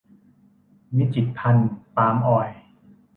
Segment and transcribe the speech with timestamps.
[0.95, 2.57] วิจิตรภัณฑ์ปาล์มออยล์